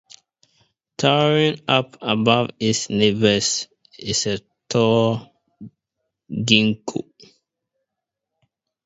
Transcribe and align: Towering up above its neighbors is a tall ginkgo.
Towering 0.97 1.61
up 1.67 1.95
above 2.01 2.49
its 2.59 2.89
neighbors 2.89 3.67
is 3.99 4.25
a 4.25 4.39
tall 4.67 5.31
ginkgo. 6.31 7.03